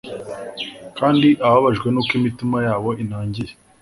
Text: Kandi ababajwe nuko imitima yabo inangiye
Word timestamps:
Kandi 0.97 1.27
ababajwe 1.45 1.87
nuko 1.89 2.11
imitima 2.19 2.57
yabo 2.67 2.89
inangiye 3.03 3.51